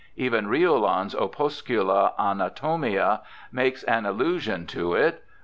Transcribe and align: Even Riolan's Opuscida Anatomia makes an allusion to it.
Even 0.15 0.47
Riolan's 0.47 1.13
Opuscida 1.13 2.13
Anatomia 2.17 3.21
makes 3.51 3.83
an 3.83 4.07
allusion 4.07 4.65
to 4.65 4.95
it. 4.95 5.23